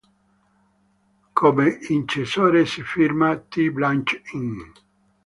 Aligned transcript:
Come 1.35 1.77
incisore 1.91 2.65
si 2.65 2.81
firma: 2.81 3.37
"T. 3.37 3.69
Blanchet 3.69 4.23
in. 4.33 4.73